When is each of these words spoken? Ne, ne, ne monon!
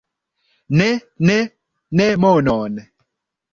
Ne, 0.79 0.87
ne, 1.19 1.37
ne 1.91 2.09
monon! 2.15 2.75